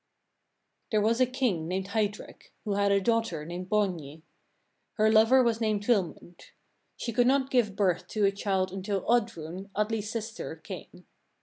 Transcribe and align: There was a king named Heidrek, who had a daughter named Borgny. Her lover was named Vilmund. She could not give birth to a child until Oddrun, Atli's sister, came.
There 0.89 0.99
was 0.99 1.21
a 1.21 1.27
king 1.27 1.67
named 1.67 1.89
Heidrek, 1.89 2.51
who 2.65 2.73
had 2.73 2.91
a 2.91 2.99
daughter 2.99 3.45
named 3.45 3.69
Borgny. 3.69 4.23
Her 4.93 5.11
lover 5.11 5.43
was 5.43 5.61
named 5.61 5.83
Vilmund. 5.85 6.41
She 6.97 7.13
could 7.13 7.27
not 7.27 7.51
give 7.51 7.75
birth 7.75 8.07
to 8.07 8.25
a 8.25 8.31
child 8.31 8.73
until 8.73 9.05
Oddrun, 9.05 9.69
Atli's 9.77 10.09
sister, 10.09 10.55
came. 10.55 11.05